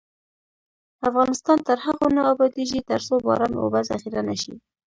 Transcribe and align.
افغانستان 1.09 1.57
تر 1.67 1.77
هغو 1.85 2.07
نه 2.15 2.21
ابادیږي، 2.33 2.79
ترڅو 2.89 3.13
باران 3.25 3.53
اوبه 3.61 3.79
ذخیره 3.89 4.21
نشي. 4.29 4.53